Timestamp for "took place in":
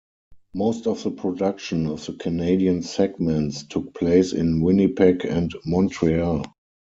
3.67-4.59